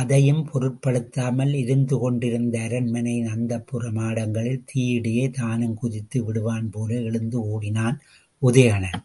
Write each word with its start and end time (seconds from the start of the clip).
அதையும் 0.00 0.42
பொருட்படுத்தாமல் 0.44 1.52
எரிந்துகொண்டிருந்த 1.52 2.60
அரண்மனையின் 2.60 3.32
அந்தப்புர 3.32 3.90
மாடங்களின் 3.90 4.64
தீயிடையே 4.72 5.26
தானும் 5.30 5.74
குதித்து 5.74 6.20
விடுவான்போல 6.24 6.90
எழுந்து 7.02 7.40
ஓடினான் 7.48 7.98
உதயணன். 8.42 9.00